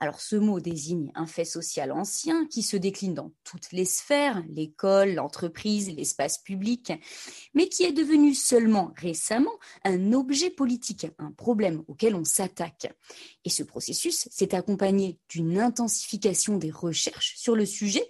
[0.00, 4.42] Alors ce mot désigne un fait social ancien qui se décline dans toutes les sphères,
[4.48, 6.92] l'école, l'entreprise, l'espace public,
[7.54, 9.52] mais qui est devenu seulement récemment
[9.84, 12.92] un objet politique, un problème auquel on s'attaque.
[13.44, 18.06] Et ce processus s'est accompagné d'une intensification des recherches sur le sujet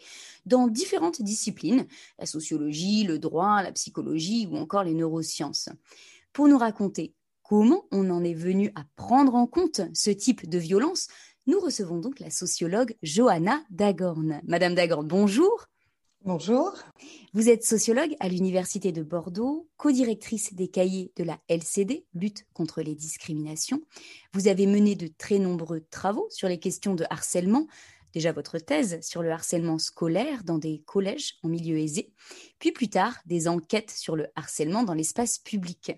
[0.47, 1.87] dans différentes disciplines,
[2.19, 5.69] la sociologie, le droit, la psychologie ou encore les neurosciences.
[6.33, 10.59] Pour nous raconter comment on en est venu à prendre en compte ce type de
[10.59, 11.09] violence,
[11.47, 14.41] nous recevons donc la sociologue Johanna Dagorn.
[14.47, 15.67] Madame Dagorn, bonjour.
[16.23, 16.73] Bonjour.
[17.35, 22.81] Vous êtes sociologue à l'Université de Bordeaux, co-directrice des cahiers de la LCD, lutte contre
[22.81, 23.83] les discriminations.
[24.33, 27.67] Vous avez mené de très nombreux travaux sur les questions de harcèlement,
[28.15, 32.13] déjà votre thèse sur le harcèlement scolaire dans des collèges en milieu aisé,
[32.59, 35.93] puis plus tard des enquêtes sur le harcèlement dans l'espace public.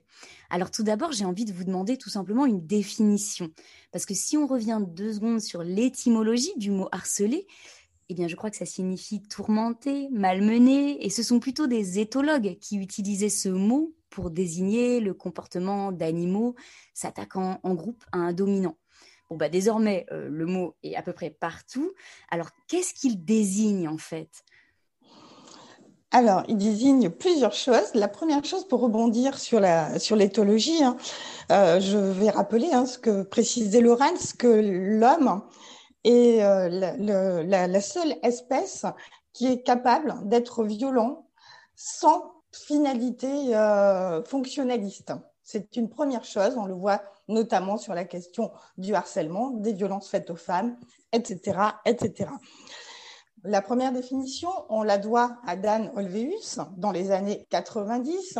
[0.50, 3.50] Alors tout d'abord, j'ai envie de vous demander tout simplement une définition,
[3.92, 7.46] parce que si on revient deux secondes sur l'étymologie du mot harceler,
[8.08, 12.56] eh bien, je crois que ça signifie tourmenter, malmener, et ce sont plutôt des éthologues
[12.60, 16.54] qui utilisaient ce mot pour désigner le comportement d'animaux
[16.94, 18.78] s'attaquant en groupe à un dominant.
[19.30, 21.92] Bon, bah, désormais, euh, le mot est à peu près partout.
[22.30, 24.44] Alors, qu'est-ce qu'il désigne en fait?
[26.12, 27.92] Alors, il désigne plusieurs choses.
[27.94, 30.96] La première chose, pour rebondir sur la sur l'éthologie, hein,
[31.50, 35.42] euh, je vais rappeler hein, ce que précisait Lorenz, que l'homme
[36.04, 38.86] est euh, la, seule espèce
[39.32, 41.26] qui est capable d'être violent
[41.74, 43.52] sans finalité
[44.24, 45.12] fonctionnaliste.
[45.42, 50.08] C'est une première chose, on le voit notamment sur la question du harcèlement, des violences
[50.08, 50.76] faites aux femmes,
[51.12, 51.58] etc.
[51.84, 52.30] etc.
[53.44, 58.38] La première définition, on la doit à Dan Olveus dans les années 90,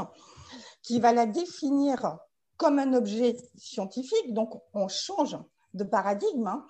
[0.82, 2.18] qui va la définir
[2.56, 5.36] comme un objet scientifique, donc on change
[5.74, 6.66] de paradigme, hein.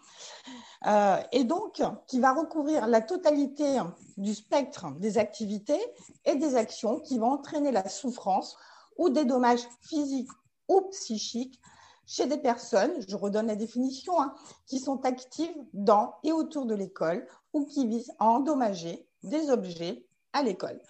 [0.86, 3.78] euh, et donc qui va recouvrir la totalité
[4.16, 5.80] du spectre des activités
[6.24, 8.56] et des actions qui vont entraîner la souffrance
[8.98, 10.30] ou des dommages physiques
[10.68, 11.60] ou psychiques
[12.06, 14.32] chez des personnes, je redonne la définition, hein,
[14.66, 20.06] qui sont actives dans et autour de l'école ou qui visent à endommager des objets
[20.32, 20.80] à l'école.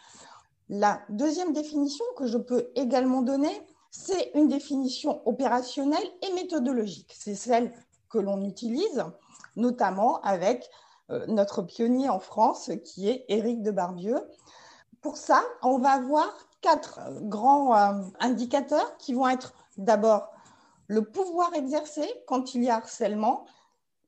[0.69, 7.15] La deuxième définition que je peux également donner, c'est une définition opérationnelle et méthodologique.
[7.16, 7.72] C'est celle
[8.10, 9.05] que l'on utilise
[9.56, 10.69] notamment avec
[11.10, 14.21] euh, notre pionnier en France qui est Éric de Barbieux.
[15.00, 16.26] Pour ça, on va avoir
[16.60, 20.31] quatre grands euh, indicateurs qui vont être d'abord
[20.89, 23.47] le pouvoir exercé quand il y a harcèlement.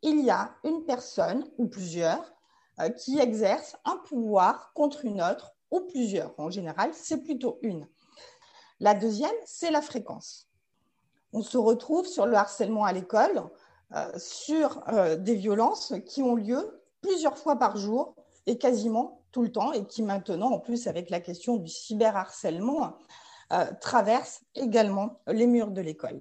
[0.02, 2.32] Il y a une personne ou plusieurs
[2.80, 6.38] euh, qui exercent un pouvoir contre une autre ou plusieurs.
[6.38, 7.88] En général, c'est plutôt une.
[8.80, 10.48] La deuxième, c'est la fréquence.
[11.32, 13.42] On se retrouve sur le harcèlement à l'école,
[13.94, 14.82] euh, sur
[15.18, 18.14] des violences qui ont lieu plusieurs fois par jour
[18.46, 22.96] et quasiment tout le temps et qui maintenant, en plus avec la question du cyberharcèlement,
[23.52, 26.20] euh, traverse également les murs de l'école.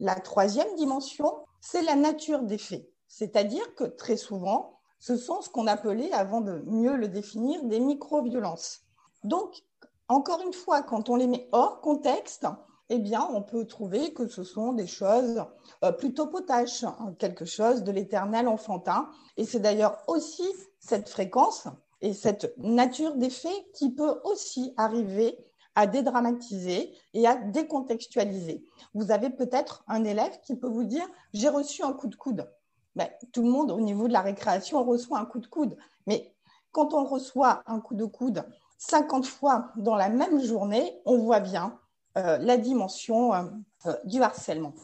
[0.00, 1.30] La troisième dimension,
[1.60, 2.88] c'est la nature des faits.
[3.06, 7.80] C'est-à-dire que très souvent, ce sont ce qu'on appelait, avant de mieux le définir, des
[7.80, 8.80] micro-violences.
[9.24, 9.62] Donc,
[10.08, 12.46] encore une fois, quand on les met hors contexte,
[12.88, 15.44] eh bien, on peut trouver que ce sont des choses
[15.84, 19.08] euh, plutôt potaches, hein, quelque chose de l'éternel enfantin.
[19.36, 21.68] Et c'est d'ailleurs aussi cette fréquence
[22.00, 25.38] et cette nature des faits qui peut aussi arriver
[25.80, 28.62] à dédramatiser et à décontextualiser.
[28.92, 32.50] Vous avez peut-être un élève qui peut vous dire j'ai reçu un coup de coude.
[32.96, 36.34] Ben, tout le monde au niveau de la récréation reçoit un coup de coude, mais
[36.70, 38.44] quand on reçoit un coup de coude
[38.76, 41.78] 50 fois dans la même journée, on voit bien
[42.18, 43.44] euh, la dimension euh,
[43.86, 44.74] euh, du harcèlement.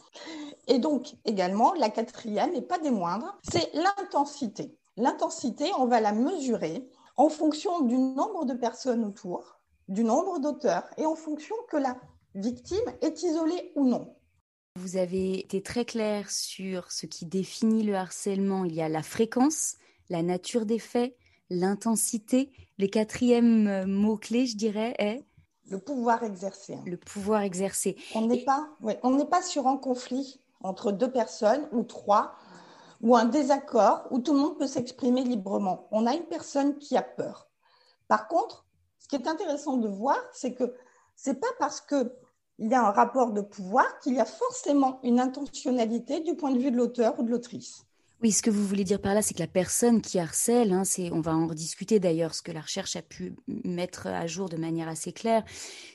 [0.67, 4.75] Et donc également, la quatrième, et pas des moindres, c'est l'intensité.
[4.97, 6.89] L'intensité, on va la mesurer
[7.19, 11.97] en fonction du nombre de personnes autour, du nombre d'auteurs et en fonction que la
[12.35, 14.15] victime est isolée ou non.
[14.77, 18.65] Vous avez été très clair sur ce qui définit le harcèlement.
[18.65, 19.77] Il y a la fréquence,
[20.11, 21.17] la nature des faits,
[21.49, 22.53] l'intensité.
[22.79, 25.25] Le quatrième mot-clé, je dirais, est
[25.69, 26.79] le pouvoir exercé.
[26.85, 27.97] Le pouvoir exercé.
[28.15, 28.69] On n'est pas,
[29.03, 32.35] on n'est pas sur un conflit entre deux personnes ou trois
[33.03, 35.89] ou un désaccord où tout le monde peut s'exprimer librement.
[35.91, 37.49] On a une personne qui a peur.
[38.09, 38.66] Par contre,
[39.07, 40.75] ce qui est intéressant de voir, c'est que
[41.15, 42.13] c'est pas parce que
[42.59, 46.51] il y a un rapport de pouvoir, qu'il y a forcément une intentionnalité du point
[46.51, 47.85] de vue de l'auteur ou de l'autrice.
[48.21, 50.83] Oui, ce que vous voulez dire par là, c'est que la personne qui harcèle, hein,
[50.85, 54.49] c'est, on va en rediscuter d'ailleurs, ce que la recherche a pu mettre à jour
[54.49, 55.45] de manière assez claire,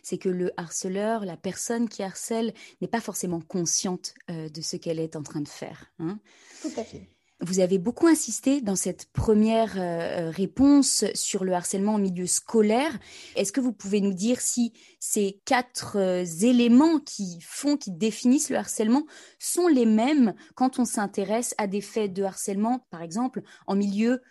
[0.04, 4.78] c'est que le harceleur, la personne qui harcèle, n'est pas forcément consciente euh, de ce
[4.78, 5.88] qu'elle est en train de faire.
[6.00, 6.18] Hein.
[6.62, 7.10] Tout à fait.
[7.44, 13.00] Vous avez beaucoup insisté dans cette première euh, réponse sur le harcèlement en milieu scolaire.
[13.36, 18.52] Est-ce que vous pouvez nous dire si ces quatre euh, éléments qui font, qui définissent
[18.52, 19.08] le harcèlement
[19.40, 24.22] sont les mêmes quand on s'intéresse à des faits de harcèlement, par exemple, en milieu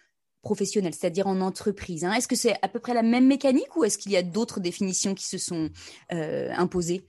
[0.43, 2.13] professionnel, c'est-à-dire en entreprise hein?
[2.13, 4.61] Est-ce que c'est à peu près la même mécanique ou est-ce qu'il y a d'autres
[4.61, 5.69] définitions qui se sont
[6.13, 7.05] euh, imposées?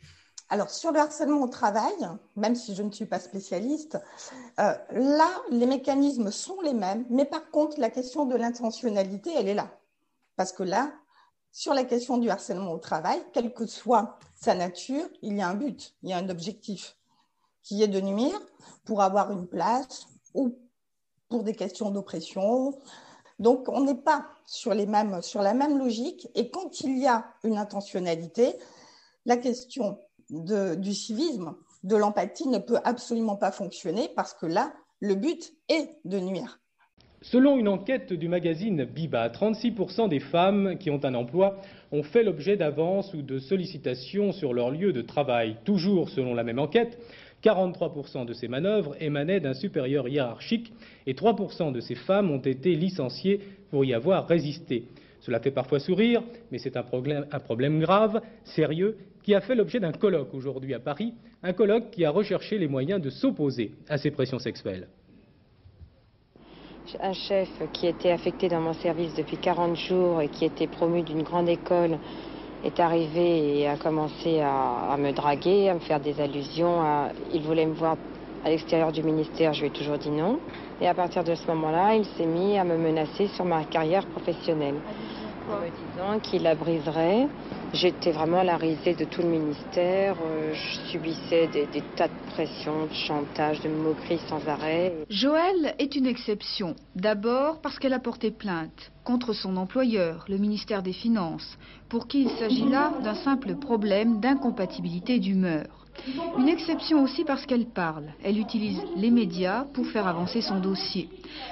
[0.51, 1.94] Alors, sur le harcèlement au travail,
[2.36, 3.98] même si je ne suis pas spécialiste,
[4.59, 9.48] euh, là, les mécanismes sont les mêmes, mais par contre, la question de l'intentionnalité, elle
[9.48, 9.71] est là.
[10.36, 10.92] Parce que là,
[11.53, 15.48] sur la question du harcèlement au travail, quelle que soit sa nature, il y a
[15.48, 16.98] un but, il y a un objectif,
[17.63, 18.39] qui est de nuire
[18.83, 20.59] pour avoir une place ou
[21.30, 22.77] pour des questions d'oppression.
[23.39, 26.27] Donc, on n'est pas sur, les mêmes, sur la même logique.
[26.36, 28.57] Et quand il y a une intentionnalité,
[29.25, 29.98] la question
[30.31, 35.89] du civisme, de l'empathie ne peut absolument pas fonctionner parce que là, le but est
[36.06, 36.60] de nuire.
[37.24, 41.57] Selon une enquête du magazine Biba, 36% des femmes qui ont un emploi
[41.92, 45.57] ont fait l'objet d'avances ou de sollicitations sur leur lieu de travail.
[45.63, 46.98] Toujours selon la même enquête,
[47.44, 50.74] 43% de ces manœuvres émanaient d'un supérieur hiérarchique
[51.06, 53.39] et 3% de ces femmes ont été licenciées
[53.69, 54.86] pour y avoir résisté.
[55.22, 59.92] Cela fait parfois sourire, mais c'est un problème, grave, sérieux, qui a fait l'objet d'un
[59.92, 61.14] colloque aujourd'hui à Paris,
[61.44, 64.88] un colloque qui a recherché les moyens de s'opposer à ces pressions sexuelles.
[67.00, 71.04] Un chef qui était affecté dans mon service depuis 40 jours et qui était promu
[71.04, 72.00] d'une grande école
[72.64, 76.82] est arrivé et a commencé à, me draguer, à me faire des allusions.
[77.32, 77.96] il voulait me voir
[78.44, 80.40] à l'extérieur du ministère, je lui ai toujours dit non.
[80.82, 84.08] Et à partir de ce moment-là, il s'est mis à me menacer sur ma carrière
[84.08, 84.82] professionnelle
[85.51, 87.27] en me disant qu'il la briserait
[87.74, 90.18] J'étais vraiment la risée de tout le ministère.
[90.21, 94.94] Euh, je subissais des, tas de pressions, de chantage, de moqueries sans arrêt.
[95.09, 96.75] Joëlle est une exception.
[96.95, 101.57] D'abord parce qu'elle a porté plainte contre son employeur, le ministère des Finances,
[101.88, 105.81] pour qui il s'agit là d'un simple problème d'incompatibilité d'humeur.
[106.38, 108.14] Une exception aussi parce qu'elle parle.
[108.24, 111.10] Elle utilise les médias pour faire avancer son dossier.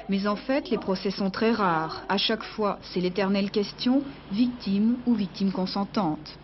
[0.09, 2.03] Mais en fait, les procès sont très rares.
[2.09, 4.01] À chaque fois, c'est l'éternelle question,
[4.31, 6.37] victime ou victime consentante.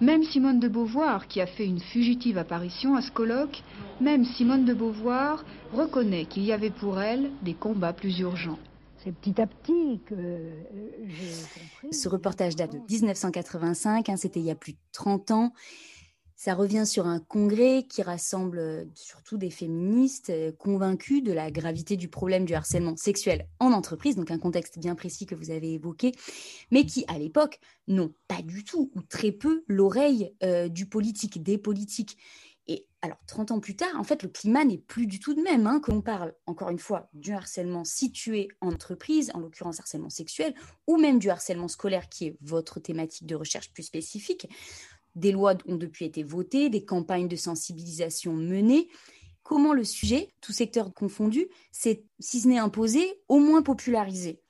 [0.00, 3.62] Même Simone de Beauvoir, qui a fait une fugitive apparition à ce colloque,
[4.00, 8.58] même Simone de Beauvoir reconnaît qu'il y avait pour elle des combats plus urgents.
[9.04, 10.50] C'est petit à petit que euh,
[11.06, 11.94] j'ai compris.
[11.94, 15.52] Ce reportage date de 1985, hein, c'était il y a plus de 30 ans.
[16.44, 21.50] Ça revient sur un congrès qui rassemble euh, surtout des féministes euh, convaincus de la
[21.50, 25.50] gravité du problème du harcèlement sexuel en entreprise, donc un contexte bien précis que vous
[25.50, 26.12] avez évoqué,
[26.70, 31.42] mais qui, à l'époque, n'ont pas du tout ou très peu l'oreille euh, du politique,
[31.42, 32.18] des politiques.
[32.66, 35.40] Et alors, 30 ans plus tard, en fait, le climat n'est plus du tout de
[35.40, 35.66] même.
[35.66, 40.54] Hein, qu'on parle, encore une fois, du harcèlement situé en entreprise, en l'occurrence harcèlement sexuel,
[40.86, 44.48] ou même du harcèlement scolaire, qui est votre thématique de recherche plus spécifique.
[45.14, 48.88] Des lois ont depuis été votées, des campagnes de sensibilisation menées.
[49.42, 54.40] Comment le sujet, tout secteur confondu, s'est, si ce n'est imposé, au moins popularisé?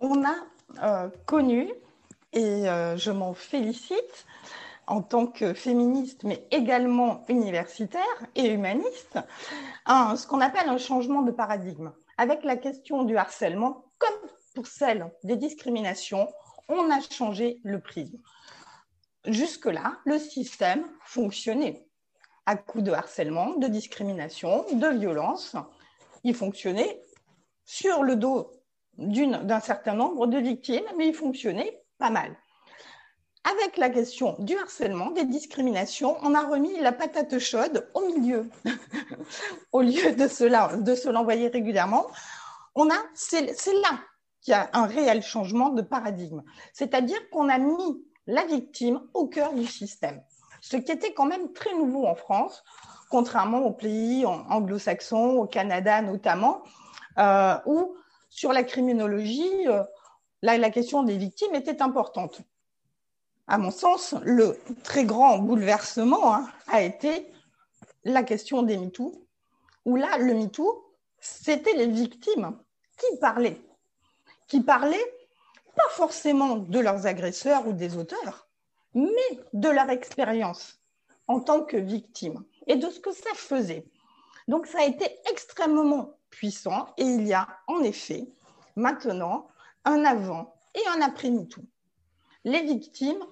[0.00, 0.34] On a
[0.82, 1.70] euh, connu,
[2.32, 4.26] et euh, je m'en félicite,
[4.86, 8.02] en tant que féministe, mais également universitaire
[8.34, 9.18] et humaniste,
[9.86, 11.92] ce qu'on appelle un changement de paradigme.
[12.18, 16.28] Avec la question du harcèlement, comme pour celle des discriminations,
[16.68, 18.18] on a changé le prisme.
[19.26, 21.86] Jusque-là, le système fonctionnait
[22.46, 25.56] à coup de harcèlement, de discrimination, de violence.
[26.24, 27.02] Il fonctionnait
[27.64, 28.50] sur le dos
[28.98, 32.36] d'un certain nombre de victimes, mais il fonctionnait pas mal.
[33.44, 38.48] Avec la question du harcèlement, des discriminations, on a remis la patate chaude au milieu.
[39.72, 42.06] au lieu de, cela, de se l'envoyer régulièrement,
[43.14, 44.00] c'est là
[44.40, 46.42] qu'il y a un réel changement de paradigme.
[46.72, 50.22] C'est-à-dire qu'on a mis la victime au cœur du système.
[50.60, 52.64] Ce qui était quand même très nouveau en France,
[53.10, 56.62] contrairement aux pays anglo-saxons, au Canada notamment,
[57.18, 57.96] euh, où
[58.30, 59.82] sur la criminologie, euh,
[60.42, 62.40] la question des victimes était importante.
[63.46, 67.30] À mon sens, le très grand bouleversement hein, a été
[68.04, 69.12] la question des MeToo,
[69.84, 72.58] où là, le MeToo, c'était les victimes
[72.98, 73.60] qui parlaient,
[74.46, 75.13] qui parlaient
[75.76, 78.48] pas forcément de leurs agresseurs ou des auteurs,
[78.94, 80.80] mais de leur expérience.
[81.26, 83.86] en tant que victime et de ce que ça faisait.
[84.48, 88.28] Donc ça a été extrêmement puissant et il y a en effet
[88.76, 89.48] maintenant
[89.84, 91.62] un avant et un après MeToo.
[92.44, 93.24] Les victimes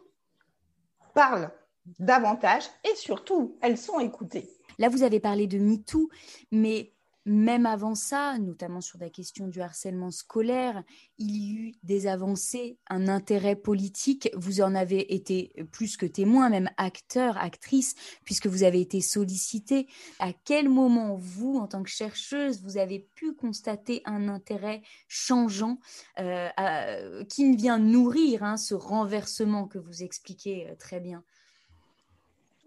[1.14, 1.50] parlent
[1.98, 4.48] davantage et surtout, elles sont écoutées.
[4.78, 6.08] Là, vous avez parlé de MeToo,
[6.50, 6.92] mais
[7.24, 10.82] même avant ça, notamment sur la question du harcèlement scolaire,
[11.18, 14.28] il y a eu des avancées, un intérêt politique.
[14.34, 19.86] Vous en avez été plus que témoin, même acteur, actrice, puisque vous avez été sollicité.
[20.18, 25.78] À quel moment, vous, en tant que chercheuse, vous avez pu constater un intérêt changeant
[26.18, 31.22] euh, qui vient nourrir hein, ce renversement que vous expliquez euh, très bien?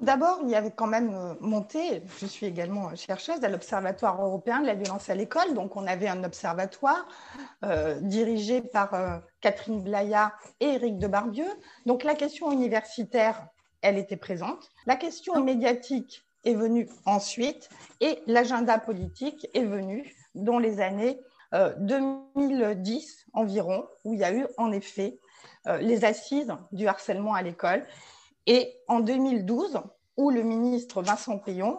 [0.02, 4.60] D'abord, il y avait quand même euh, monté, je suis également chercheuse à l'Observatoire européen
[4.60, 7.08] de la violence à l'école, donc on avait un observatoire
[7.64, 11.50] euh, dirigé par euh, Catherine Blaya et Éric de Barbieux.
[11.86, 13.48] Donc la question universitaire,
[13.82, 14.70] elle était présente.
[14.86, 17.70] La question médiatique est venue ensuite
[18.02, 21.20] et l'agenda politique est venu dans les années
[21.54, 25.20] 2010 environ, où il y a eu en effet
[25.80, 27.86] les assises du harcèlement à l'école
[28.48, 29.82] et en 2012,
[30.18, 31.78] où le ministre Vincent Payon,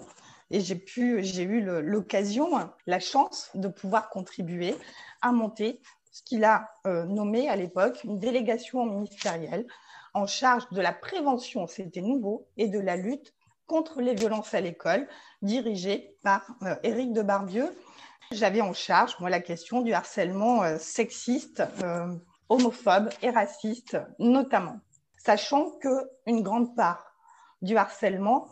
[0.50, 2.50] et j'ai eu l'occasion,
[2.86, 4.76] la chance de pouvoir contribuer
[5.22, 5.80] à monter
[6.12, 9.66] ce qu'il a euh, nommé à l'époque une délégation ministérielle
[10.14, 13.34] en charge de la prévention, c'était nouveau, et de la lutte
[13.66, 15.08] contre les violences à l'école,
[15.42, 17.76] dirigée par euh, Éric de Barbieux.
[18.32, 21.62] J'avais en charge, moi, la question du harcèlement euh, sexiste,
[22.48, 24.80] homophobe et raciste, notamment
[25.26, 27.04] sachant qu'une grande part
[27.60, 28.46] du harcèlement,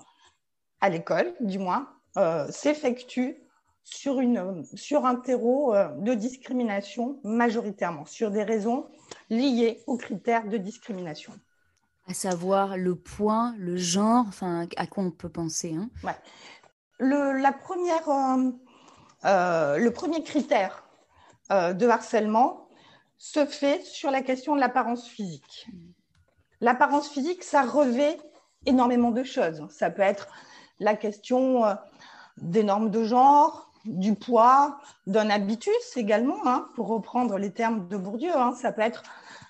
[0.81, 3.37] à l'école du moins, euh, s'effectue
[3.85, 4.21] sur,
[4.75, 8.89] sur un terreau euh, de discrimination majoritairement, sur des raisons
[9.31, 11.33] liées aux critères de discrimination.
[12.09, 15.89] À savoir le poids, le genre, enfin, à quoi on peut penser hein
[16.99, 18.09] le, la première,
[19.25, 20.85] euh, le premier critère
[21.51, 22.69] de harcèlement
[23.19, 25.69] se fait sur la question de l'apparence physique.
[26.61, 28.19] L'apparence physique, ça revêt
[28.67, 29.67] énormément de choses.
[29.71, 30.29] Ça peut être
[30.81, 31.75] la question euh,
[32.39, 37.97] des normes de genre, du poids, d'un habitus également, hein, pour reprendre les termes de
[37.97, 38.35] Bourdieu.
[38.35, 38.55] Hein.
[38.55, 39.03] Ça peut être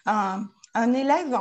[0.06, 0.49] un,
[0.92, 1.38] élève,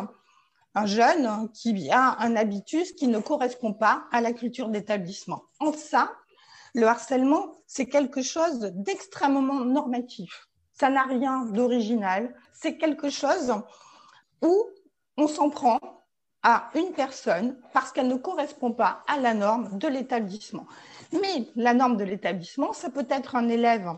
[0.75, 5.43] un jeune qui a un habitus qui ne correspond pas à la culture d'établissement.
[5.59, 6.11] En ça,
[6.75, 10.47] le harcèlement, c'est quelque chose d'extrêmement normatif.
[10.73, 12.33] Ça n'a rien d'original.
[12.53, 13.53] C'est quelque chose
[14.41, 14.65] où
[15.17, 15.79] on s'en prend
[16.43, 20.67] à une personne parce qu'elle ne correspond pas à la norme de l'établissement.
[21.13, 23.89] Mais la norme de l'établissement, ça peut être un élève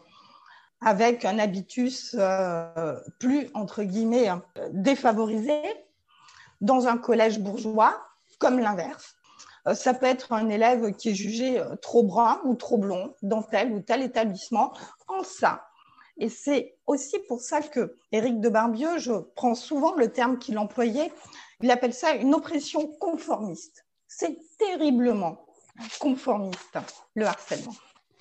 [0.81, 4.29] avec un habitus euh, plus, entre guillemets,
[4.72, 5.60] défavorisé
[6.62, 8.00] dans un collège bourgeois,
[8.38, 9.15] comme l'inverse.
[9.67, 13.41] Euh, ça peut être un élève qui est jugé trop brun ou trop blond dans
[13.41, 14.74] tel ou tel établissement.
[15.07, 15.65] En ça,
[16.17, 20.57] et c'est aussi pour ça que Éric de Barbieux, je prends souvent le terme qu'il
[20.57, 21.12] employait,
[21.62, 23.86] il appelle ça une oppression conformiste.
[24.07, 25.45] C'est terriblement
[26.00, 26.77] conformiste,
[27.15, 27.75] le harcèlement.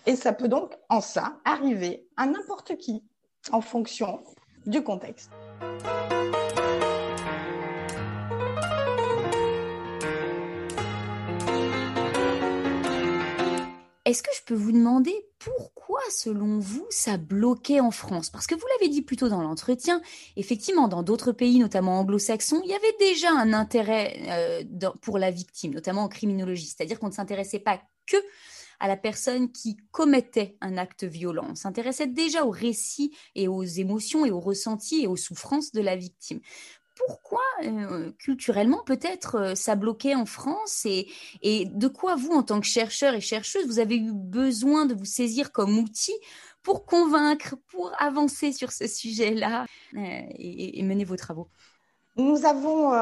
[0.07, 3.05] Et ça peut donc, en ça, arriver à n'importe qui,
[3.53, 4.25] en fonction
[4.67, 5.31] du contexte.
[14.05, 18.31] Est-ce que je peux vous demander pourquoi, selon vous, ça bloquait en France?
[18.31, 20.01] Parce que vous l'avez dit plus tôt dans l'entretien,
[20.37, 25.31] effectivement, dans d'autres pays, notamment anglo-saxons, il y avait déjà un intérêt euh, pour la
[25.31, 26.67] victime, notamment en criminologie.
[26.67, 28.17] C'est-à-dire qu'on ne s'intéressait pas que
[28.81, 31.47] à la personne qui commettait un acte violent.
[31.51, 35.81] On s'intéressait déjà aux récits et aux émotions et aux ressentis et aux souffrances de
[35.81, 36.41] la victime
[36.95, 41.07] pourquoi euh, culturellement peut-être euh, ça bloquait en France et,
[41.67, 45.05] de quoi vous, en tant que chercheur et chercheuse, vous avez eu besoin de vous
[45.05, 46.15] saisir comme outil
[46.63, 51.49] pour convaincre, pour avancer sur ce sujet-là euh, et, mener vos travaux?
[52.17, 52.93] Nous avons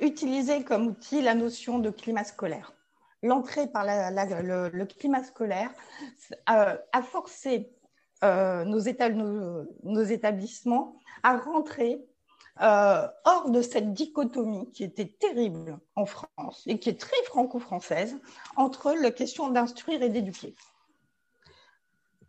[0.00, 2.72] utilisé comme outil la notion de climat scolaire.
[3.24, 5.72] L'entrée par le, climat scolaire
[6.46, 7.68] a forcé
[8.22, 10.94] nos établissements
[11.24, 12.00] à rentrer
[12.60, 18.18] euh, hors de cette dichotomie qui était terrible en France et qui est très franco-française
[18.56, 20.54] entre la question d'instruire et d'éduquer.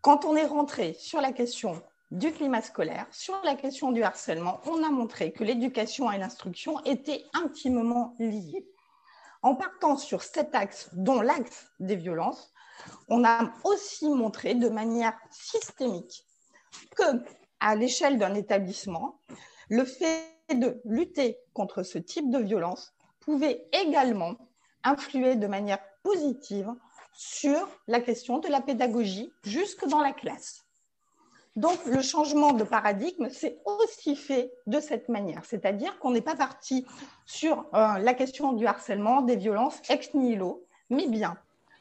[0.02, 1.82] Quand on est rentré sur la question
[2.12, 6.80] du climat scolaire, sur la question du harcèlement, on a montré que l'éducation et l'instruction
[6.86, 8.66] étaient intimement liées.
[9.42, 12.54] En partant sur cet axe, dont l'axe des violences,
[13.08, 16.26] on a aussi montré de manière systémique
[16.96, 17.24] que,
[17.60, 19.20] à l'échelle d'un établissement,
[19.70, 24.36] le fait de lutter contre ce type de violence pouvait également
[24.84, 26.74] influer de manière positive
[27.14, 30.66] sur la question de la pédagogie jusque dans la classe.
[31.56, 36.36] Donc, le changement de paradigme s'est aussi fait de cette manière, c'est-à-dire qu'on n'est pas
[36.36, 36.86] parti
[37.26, 41.38] sur euh, la question du harcèlement, des violences ex nihilo, mais bien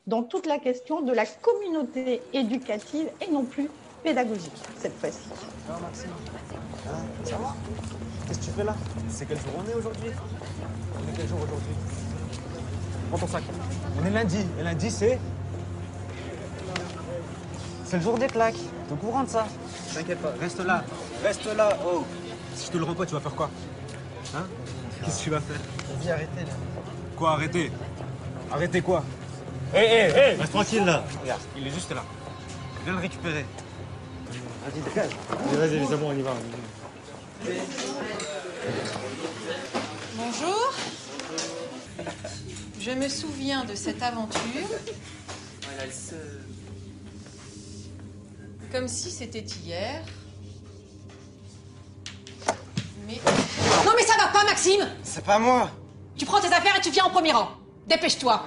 [0.09, 3.69] dans toute la question de la communauté éducative et non plus
[4.03, 5.19] pédagogique cette fois-ci.
[5.67, 6.11] Ça va, Maxime
[6.89, 6.91] hein,
[7.25, 7.55] Ça va
[8.27, 8.75] Qu'est-ce que tu fais là?
[9.09, 10.11] C'est quel jour on est aujourd'hui?
[10.95, 11.75] On est quel jour aujourd'hui?
[13.11, 13.43] Prends ton sac.
[14.01, 14.45] On est lundi.
[14.59, 15.19] Et lundi, c'est
[17.85, 18.55] C'est le jour des claques.
[18.55, 19.47] T'es au courant de ça?
[19.95, 20.85] T'inquiète pas, reste là.
[21.25, 21.71] Reste là.
[21.87, 22.05] Oh
[22.55, 23.51] Si je te le rends pas, tu vas faire quoi?
[24.37, 24.45] Hein?
[25.05, 25.61] Qu'est-ce que tu vas faire?
[25.89, 26.53] Vas-y, arrêtez là.
[27.17, 27.73] Quoi, arrêter?
[28.51, 29.03] Arrêter quoi?
[29.75, 31.03] Hé, hé, hé Reste tranquille là.
[31.23, 32.03] Regarde, il est juste là.
[32.85, 33.45] Viens le récupérer.
[34.69, 35.11] Vas-y, dégage.
[35.53, 36.35] Vas-y, les amours, on y va.
[40.15, 40.75] Bonjour.
[42.79, 44.69] Je me souviens de cette aventure
[48.71, 50.03] comme si c'était hier.
[53.07, 53.21] Mais...
[53.87, 55.71] Non mais ça va pas Maxime C'est pas moi
[56.17, 57.49] Tu prends tes affaires et tu viens en premier rang.
[57.87, 58.45] Dépêche-toi.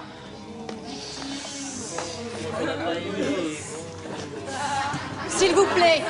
[5.42, 6.00] S'il vous plaît,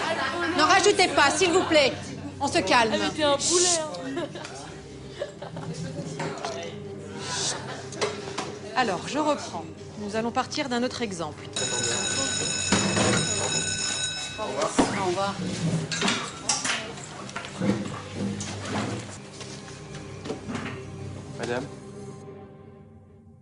[0.58, 1.94] n'en rajoutez pas, s'il vous plaît.
[2.38, 2.92] On se calme.
[2.92, 3.78] un poulet.
[3.80, 4.26] hein.
[8.76, 9.64] Alors, je reprends.
[10.00, 11.44] Nous allons partir d'un autre exemple.
[14.38, 15.34] Au revoir.
[21.38, 21.64] Madame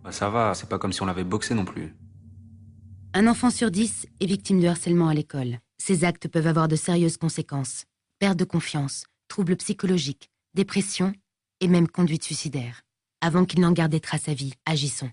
[0.05, 1.93] Bah, ça va, c'est pas comme si on l'avait boxé non plus.
[3.13, 5.57] Un enfant sur dix est victime de harcèlement à l'école.
[5.83, 7.85] Ces actes peuvent avoir de sérieuses conséquences.
[8.19, 11.11] Perte de confiance, troubles psychologiques, dépression
[11.59, 12.83] et même conduite suicidaire.
[13.19, 15.09] Avant qu'il n'en garde des traces à vie, agissons.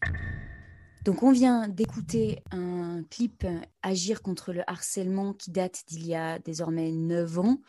[1.06, 3.46] Donc on vient d'écouter un clip
[3.82, 7.62] Agir contre le harcèlement qui date d'il y a désormais 9 ans.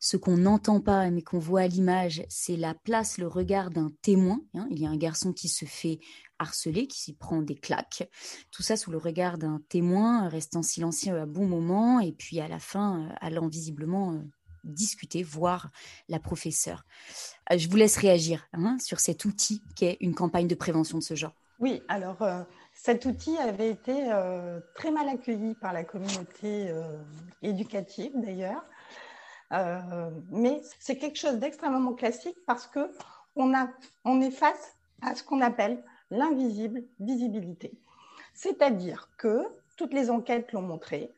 [0.00, 3.92] Ce qu'on n'entend pas mais qu'on voit à l'image, c'est la place, le regard d'un
[4.02, 4.40] témoin.
[4.54, 4.66] hein.
[4.72, 6.00] Il y a un garçon qui se fait
[6.40, 8.08] harceler, qui s'y prend des claques.
[8.50, 12.48] Tout ça sous le regard d'un témoin, restant silencieux à bon moment et puis à
[12.48, 14.18] la fin euh, allant visiblement euh,
[14.64, 15.70] discuter, voir
[16.08, 16.82] la professeure.
[17.52, 21.04] Euh, Je vous laisse réagir hein, sur cet outil qu'est une campagne de prévention de
[21.04, 21.36] ce genre.
[21.60, 22.42] Oui, alors euh,
[22.74, 27.02] cet outil avait été euh, très mal accueilli par la communauté euh,
[27.42, 28.64] éducative d'ailleurs,
[29.52, 32.82] Euh, mais c'est quelque chose d'extrêmement classique parce que
[33.34, 33.64] on, a,
[34.04, 34.64] on est face
[35.02, 37.72] à ce qu'on appelle l'invisible visibilité.
[38.34, 39.42] C'est-à-dire que
[39.76, 41.12] toutes les enquêtes l'ont montré,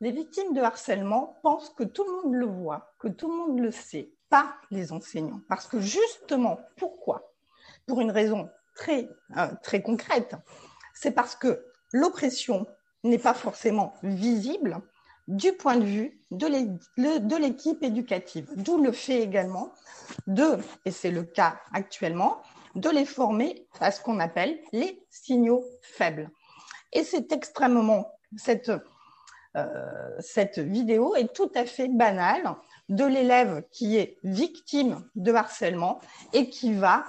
[0.00, 3.58] les victimes de harcèlement pensent que tout le monde le voit, que tout le monde
[3.58, 5.40] le sait, pas les enseignants.
[5.48, 7.32] Parce que justement, pourquoi?
[7.86, 10.36] Pour une raison très, euh, très concrète,
[10.94, 12.66] c'est parce que l'oppression
[13.02, 14.80] n'est pas forcément visible
[15.26, 18.48] du point de vue de l'équipe éducative.
[18.56, 19.72] D'où le fait également
[20.26, 22.40] de, et c'est le cas actuellement,
[22.74, 26.30] de les former à ce qu'on appelle les signaux faibles.
[26.92, 28.72] Et c'est extrêmement, cette,
[29.56, 32.54] euh, cette vidéo est tout à fait banale
[32.88, 36.00] de l'élève qui est victime de harcèlement
[36.32, 37.04] et qui va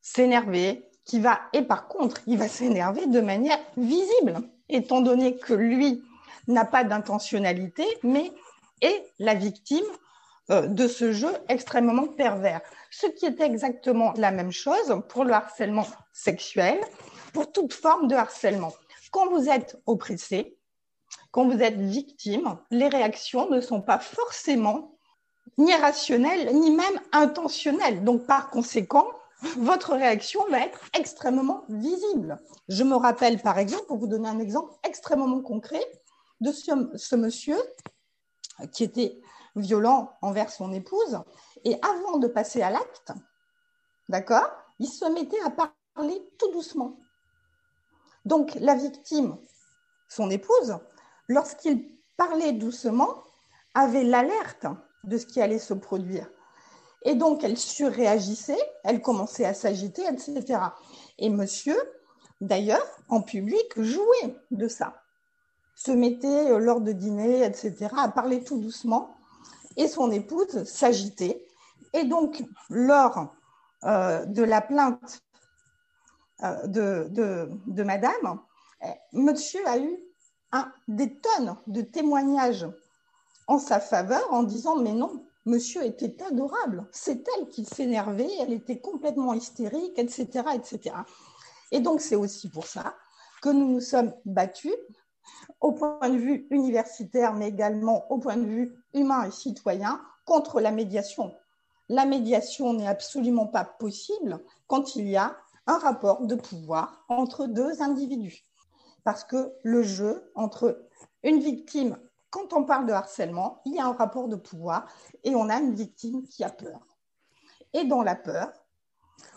[0.00, 4.36] s'énerver, qui va, et par contre, il va s'énerver de manière visible,
[4.68, 6.02] étant donné que lui
[6.48, 8.32] n'a pas d'intentionnalité, mais
[8.80, 9.84] est la victime
[10.48, 12.60] de ce jeu extrêmement pervers.
[12.90, 16.80] Ce qui est exactement la même chose pour le harcèlement sexuel,
[17.32, 18.72] pour toute forme de harcèlement.
[19.10, 20.56] Quand vous êtes oppressé,
[21.30, 24.96] quand vous êtes victime, les réactions ne sont pas forcément
[25.58, 28.04] ni rationnelles, ni même intentionnelles.
[28.04, 29.06] Donc, par conséquent,
[29.58, 32.38] votre réaction va être extrêmement visible.
[32.68, 35.84] Je me rappelle, par exemple, pour vous donner un exemple extrêmement concret,
[36.40, 37.56] de ce, ce monsieur
[38.72, 39.18] qui était
[39.56, 41.20] violent envers son épouse.
[41.64, 43.12] Et avant de passer à l'acte,
[44.08, 46.96] d'accord, il se mettait à parler tout doucement.
[48.24, 49.36] Donc, la victime,
[50.08, 50.78] son épouse,
[51.28, 53.24] lorsqu'il parlait doucement,
[53.74, 54.66] avait l'alerte
[55.04, 56.28] de ce qui allait se produire.
[57.02, 60.58] Et donc, elle surréagissait, elle commençait à s'agiter, etc.
[61.18, 61.76] Et monsieur,
[62.40, 65.02] d'ailleurs, en public, jouait de ça.
[65.76, 69.15] Se mettait euh, lors de dîner, etc., à parler tout doucement.
[69.76, 71.46] Et son épouse s'agitait.
[71.92, 73.34] Et donc, lors
[73.84, 75.22] euh, de la plainte
[76.42, 78.40] euh, de, madame,
[78.82, 79.98] eh, monsieur a eu
[80.88, 82.66] des tonnes de témoignages
[83.46, 88.52] en sa faveur en disant mais non, monsieur était adorable, c'est elle qui s'énervait, elle
[88.52, 90.96] était complètement hystérique, etc., etc.
[91.70, 92.94] Et donc, c'est aussi pour ça
[93.42, 94.74] que nous nous sommes battus
[95.60, 100.60] au point de vue universitaire, mais également au point de vue humain et citoyen, contre
[100.60, 101.34] la médiation.
[101.88, 105.36] La médiation n'est absolument pas possible quand il y a
[105.66, 108.44] un rapport de pouvoir entre deux individus.
[109.04, 110.88] Parce que le jeu entre
[111.22, 111.96] une victime,
[112.30, 114.86] quand on parle de harcèlement, il y a un rapport de pouvoir
[115.22, 116.80] et on a une victime qui a peur.
[117.72, 118.52] Et dans la peur,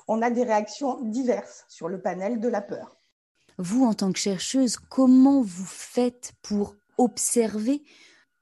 [0.08, 2.99] on a des réactions diverses sur le panel de la peur.
[3.62, 7.84] Vous, en tant que chercheuse, comment vous faites pour observer,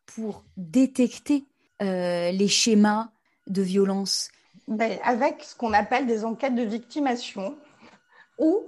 [0.05, 1.47] pour détecter
[1.81, 3.09] euh, les schémas
[3.47, 4.29] de violence?
[4.67, 7.57] Ben, Avec ce qu'on appelle des enquêtes de victimation,
[8.37, 8.67] où,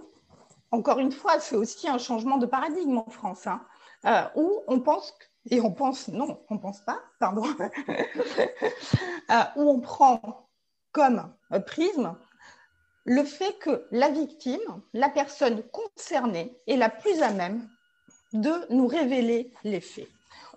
[0.72, 3.62] encore une fois, c'est aussi un changement de paradigme en France, hein,
[4.06, 5.14] euh, où on pense,
[5.52, 7.44] et on pense, non, on pense pas, pardon,
[9.30, 10.50] euh, où on prend
[10.94, 11.32] comme
[11.68, 12.18] prisme
[13.06, 14.60] le fait que la victime,
[14.94, 17.68] la personne concernée, est la plus à même
[18.34, 20.08] de nous révéler les faits.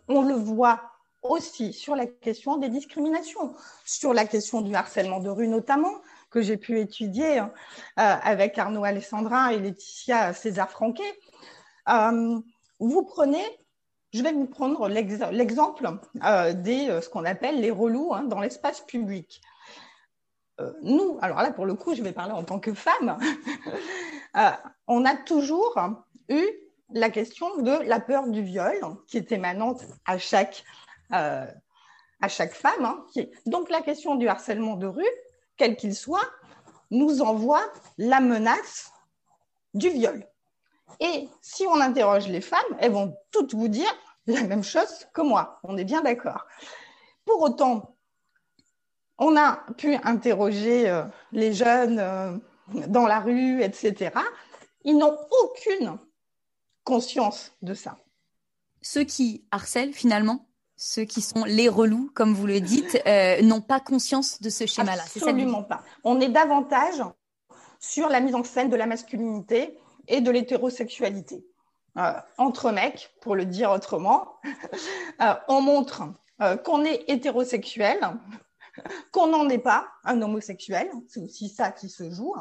[0.08, 0.80] On le voit
[1.22, 5.94] aussi sur la question des discriminations, sur la question du harcèlement de rue notamment,
[6.30, 7.44] que j'ai pu étudier euh,
[7.96, 11.18] avec Arnaud Alessandrin et Laetitia César-Franquet.
[11.88, 12.40] Euh,
[12.80, 13.44] vous prenez,
[14.12, 15.90] je vais vous prendre l'exemple
[16.24, 19.40] euh, des ce qu'on appelle les relous hein, dans l'espace public.
[20.60, 23.18] Euh, nous, alors là pour le coup, je vais parler en tant que femme,
[24.36, 24.50] euh,
[24.86, 25.78] on a toujours
[26.28, 26.46] eu
[26.90, 30.64] la question de la peur du viol qui est émanante à chaque,
[31.12, 31.46] euh,
[32.20, 32.84] à chaque femme.
[32.84, 33.04] Hein,
[33.46, 35.04] donc la question du harcèlement de rue,
[35.56, 36.28] quel qu'il soit,
[36.90, 37.62] nous envoie
[37.96, 38.92] la menace
[39.72, 40.26] du viol.
[41.00, 43.90] Et si on interroge les femmes, elles vont toutes vous dire
[44.26, 45.58] la même chose que moi.
[45.62, 46.46] On est bien d'accord.
[47.24, 47.91] Pour autant,
[49.22, 52.36] on a pu interroger euh, les jeunes euh,
[52.88, 54.10] dans la rue, etc.
[54.84, 55.96] Ils n'ont aucune
[56.84, 57.96] conscience de ça.
[58.80, 63.60] Ceux qui harcèlent finalement, ceux qui sont les relous, comme vous le dites, euh, n'ont
[63.60, 65.02] pas conscience de ce schéma-là.
[65.02, 65.82] Absolument pas.
[66.02, 67.00] On est davantage
[67.78, 71.44] sur la mise en scène de la masculinité et de l'hétérosexualité.
[72.38, 74.40] entre mecs, pour le dire autrement,
[75.48, 76.02] on montre
[76.64, 78.00] qu'on est hétérosexuel,
[79.12, 82.34] qu'on n'en est pas un homosexuel, c'est aussi ça qui se joue,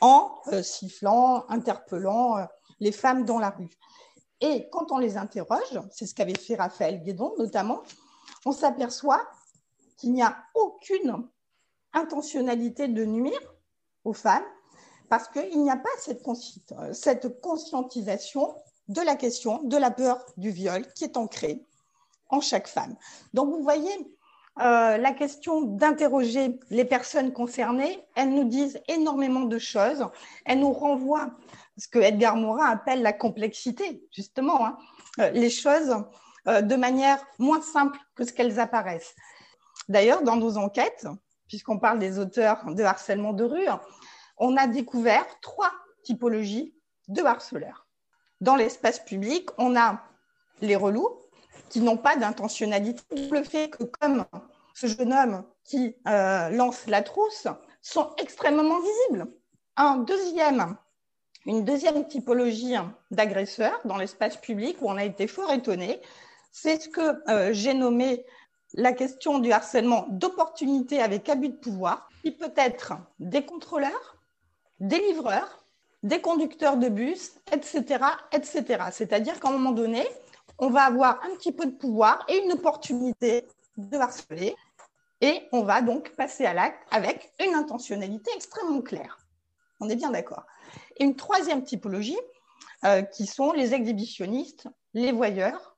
[0.00, 2.44] en euh, sifflant, interpellant euh,
[2.80, 3.70] les femmes dans la rue.
[4.40, 7.82] Et quand on les interroge, c'est ce qu'avait fait Raphaël Guédon notamment,
[8.46, 9.28] on s'aperçoit
[9.98, 11.28] qu'il n'y a aucune
[11.92, 13.40] intentionnalité de nuire
[14.04, 14.46] aux femmes
[15.10, 16.22] parce qu'il n'y a pas cette,
[16.92, 18.56] cette conscientisation
[18.88, 21.66] de la question de la peur du viol qui est ancrée
[22.30, 22.96] en chaque femme.
[23.34, 24.16] Donc vous voyez,
[24.58, 30.06] euh, la question d'interroger les personnes concernées, elles nous disent énormément de choses.
[30.44, 31.30] Elles nous renvoient
[31.78, 34.76] ce que Edgar Morin appelle la complexité, justement, hein.
[35.20, 35.94] euh, les choses
[36.46, 39.14] euh, de manière moins simple que ce qu'elles apparaissent.
[39.88, 41.06] D'ailleurs, dans nos enquêtes,
[41.48, 43.68] puisqu'on parle des auteurs de harcèlement de rue,
[44.36, 45.72] on a découvert trois
[46.04, 46.74] typologies
[47.08, 47.86] de harceleurs.
[48.40, 50.02] Dans l'espace public, on a
[50.60, 51.20] les relous,
[51.70, 53.02] qui n'ont pas d'intentionnalité.
[53.30, 54.26] Le fait que, comme
[54.74, 57.46] ce jeune homme qui euh, lance la trousse,
[57.80, 59.32] sont extrêmement visibles.
[59.76, 60.76] Un deuxième,
[61.46, 62.74] une deuxième typologie
[63.10, 66.00] d'agresseurs dans l'espace public où on a été fort étonné,
[66.52, 68.26] c'est ce que euh, j'ai nommé
[68.74, 74.16] la question du harcèlement d'opportunité avec abus de pouvoir, qui peut être des contrôleurs,
[74.80, 75.64] des livreurs,
[76.02, 78.84] des conducteurs de bus, etc., etc.
[78.90, 80.06] C'est-à-dire qu'à un moment donné,
[80.60, 84.54] on va avoir un petit peu de pouvoir et une opportunité de harceler.
[85.22, 89.18] Et on va donc passer à l'acte avec une intentionnalité extrêmement claire.
[89.80, 90.44] On est bien d'accord.
[90.96, 92.18] Et une troisième typologie,
[92.84, 95.76] euh, qui sont les exhibitionnistes, les voyeurs,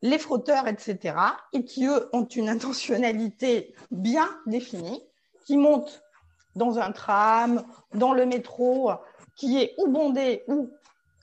[0.00, 1.14] les frotteurs, etc.,
[1.52, 5.02] et qui, eux, ont une intentionnalité bien définie,
[5.46, 6.02] qui montent
[6.56, 7.64] dans un tram,
[7.94, 8.92] dans le métro,
[9.36, 10.70] qui est ou bondé ou,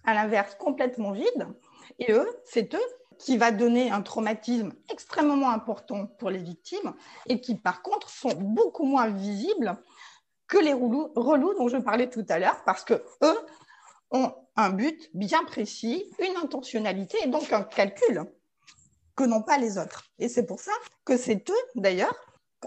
[0.06, 1.48] à l'inverse, complètement vide,
[1.98, 2.86] et eux, c'est eux
[3.18, 6.94] qui va donner un traumatisme extrêmement important pour les victimes
[7.28, 9.78] et qui, par contre, sont beaucoup moins visibles
[10.48, 13.38] que les relous, dont je parlais tout à l'heure parce que eux
[14.12, 18.24] ont un but bien précis, une intentionnalité et donc un calcul
[19.16, 20.06] que n'ont pas les autres.
[20.18, 20.72] Et c'est pour ça
[21.06, 22.16] que c'est eux, d'ailleurs,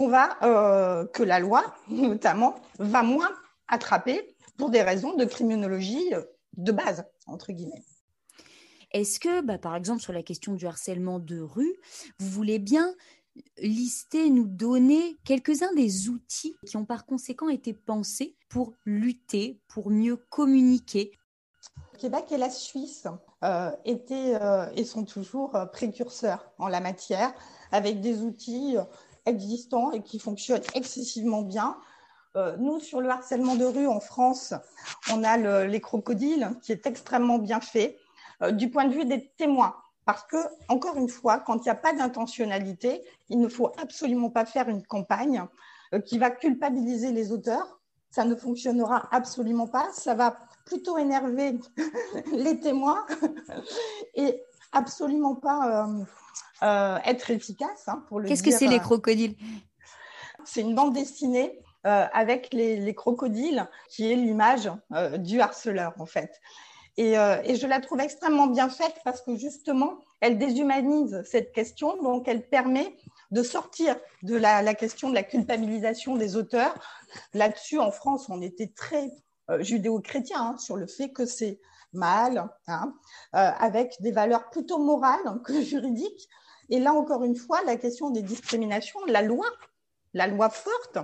[0.00, 3.30] euh, que la loi, notamment, va moins
[3.68, 6.12] attraper pour des raisons de criminologie
[6.56, 7.82] de base, entre guillemets.
[8.92, 11.74] Est-ce que, bah, par exemple, sur la question du harcèlement de rue,
[12.18, 12.94] vous voulez bien
[13.58, 19.90] lister, nous donner quelques-uns des outils qui ont par conséquent été pensés pour lutter, pour
[19.90, 21.12] mieux communiquer?
[21.98, 23.06] Québec et la Suisse
[23.44, 27.32] euh, étaient euh, et sont toujours euh, précurseurs en la matière,
[27.70, 28.76] avec des outils
[29.24, 31.78] existants et qui fonctionnent excessivement bien.
[32.58, 34.52] nous, sur le harcèlement de rue en France,
[35.12, 37.98] on a le, les crocodiles qui est extrêmement bien fait
[38.50, 39.76] du point de vue des témoins.
[40.04, 40.36] Parce que,
[40.68, 44.68] encore une fois, quand il n'y a pas d'intentionnalité, il ne faut absolument pas faire
[44.68, 45.44] une campagne
[46.06, 47.78] qui va culpabiliser les auteurs.
[48.10, 49.88] Ça ne fonctionnera absolument pas.
[49.92, 51.58] Ça va plutôt énerver
[52.32, 53.06] les témoins
[54.14, 56.04] et absolument pas euh,
[56.62, 59.36] euh, être efficace hein, pour le Qu'est-ce que c'est les euh, crocodiles?
[60.44, 64.70] C'est une bande dessinée avec les, crocodiles qui est l'image
[65.18, 66.40] du harceleur en fait.
[66.98, 72.28] Et, je la trouve extrêmement bien faite parce que justement, elle déshumanise cette question, donc
[72.28, 72.96] elle permet
[73.30, 76.74] de sortir de la, question de la culpabilisation des auteurs.
[77.32, 79.10] Là-dessus, en France, on était très
[79.50, 81.58] euh, judéo-chrétien hein, sur le fait que c'est
[81.94, 82.94] mal, hein,
[83.34, 86.28] euh, avec des valeurs plutôt morales que juridiques.
[86.68, 89.46] Et là, encore une fois, la question des discriminations, la loi,
[90.14, 90.98] la loi forte,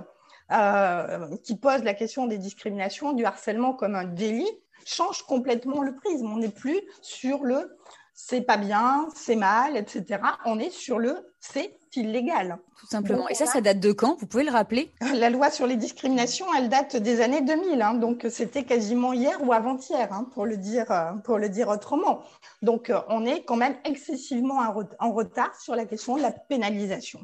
[0.51, 4.49] euh, qui pose la question des discriminations, du harcèlement comme un délit,
[4.85, 6.31] change complètement le prisme.
[6.31, 7.77] On n'est plus sur le
[8.21, 10.21] c'est pas bien, c'est mal, etc.
[10.45, 12.59] On est sur le c'est illégal.
[12.77, 13.27] Tout simplement.
[13.29, 14.17] Et ça, ça date de quand?
[14.19, 14.91] Vous pouvez le rappeler?
[15.15, 17.81] La loi sur les discriminations, elle date des années 2000.
[17.81, 17.93] Hein.
[17.93, 22.21] donc, c'était quasiment hier ou avant-hier, hein, pour, le dire, euh, pour le dire autrement.
[22.61, 24.59] Donc, euh, on est quand même excessivement
[24.99, 27.21] en retard sur la question de la pénalisation.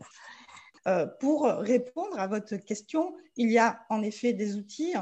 [0.87, 4.93] Euh, pour répondre à votre question, il y a en effet des outils,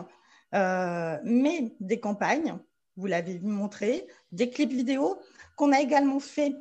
[0.54, 2.58] mais des campagnes,
[2.98, 5.20] vous l'avez montré, des clips vidéo
[5.56, 6.56] qu'on a également fait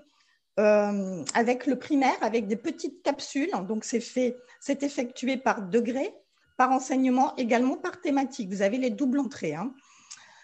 [0.60, 3.50] euh, avec le primaire, avec des petites capsules.
[3.66, 6.14] Donc, c'est effectué par degré,
[6.56, 8.50] par enseignement, également par thématique.
[8.50, 9.54] Vous avez les doubles entrées.
[9.54, 9.72] Hein.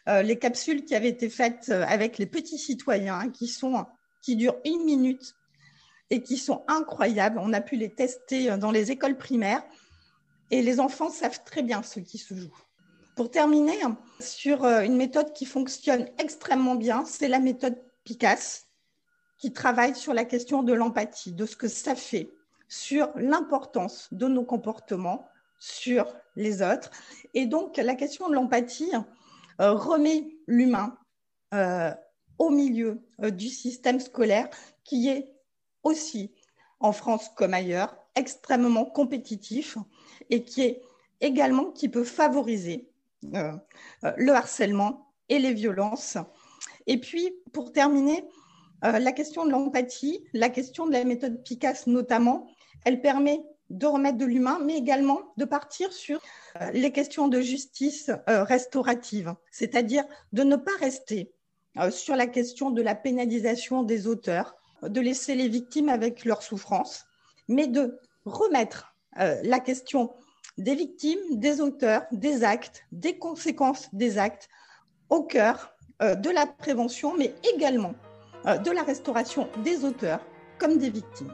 [0.09, 3.85] Euh, les capsules qui avaient été faites avec les petits citoyens, hein, qui, sont,
[4.23, 5.35] qui durent une minute
[6.11, 7.39] et qui sont incroyables.
[7.39, 9.63] On a pu les tester dans les écoles primaires
[10.51, 12.57] et les enfants savent très bien ce qui se joue.
[13.19, 13.81] Pour terminer,
[14.21, 18.69] sur euh, une méthode qui fonctionne extrêmement bien, c'est la méthode Picasse,
[19.39, 22.31] qui travaille sur la question de l'empathie, de ce que ça fait,
[22.69, 25.27] sur l'importance de nos comportements
[25.59, 26.93] sur les autres.
[27.35, 28.93] Et donc, la question de l'empathie
[29.61, 30.97] euh, remet l'humain
[31.55, 31.91] euh,
[32.39, 34.49] au milieu du système scolaire
[34.85, 35.35] qui est
[35.83, 36.31] aussi,
[36.79, 39.77] en France comme ailleurs, extrêmement compétitif
[40.31, 40.83] et qui est
[41.21, 42.89] également qui peut favoriser
[43.23, 46.19] le harcèlement et les violences.
[46.87, 48.25] Et puis, pour terminer,
[48.85, 52.47] euh, la question de l'empathie, la question de la méthode Picasse notamment,
[52.85, 56.21] elle permet de remettre de l'humain, mais également de partir sur
[56.61, 61.33] euh, les questions de justice euh, restaurative, c'est-à-dire de ne pas rester
[61.93, 67.05] sur la question de la pénalisation des auteurs, de laisser les victimes avec leurs souffrances,
[67.47, 70.13] mais de remettre la question
[70.59, 74.49] des victimes, des auteurs, des actes, des conséquences des actes
[75.09, 77.95] au cœur euh, de la prévention, mais également
[78.47, 80.21] euh, de la restauration des auteurs
[80.59, 81.33] comme des victimes.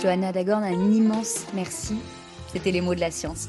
[0.00, 1.96] Johanna Dagorn, un immense merci.
[2.52, 3.48] C'était les mots de la science.